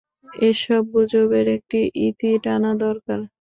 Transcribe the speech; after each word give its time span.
এসব 0.43 0.81
গুজবের 0.93 1.45
একটা 1.55 1.77
ইতি 2.05 2.29
টানা 2.43 2.71
দরকার। 2.83 3.19